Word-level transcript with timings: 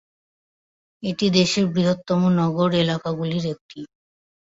এটি 1.03 1.25
দেশটির 1.37 1.65
বৃহত্তম 1.73 2.21
নগর 2.39 2.69
এলাকাগুলির 2.83 3.45
একটি। 3.53 3.79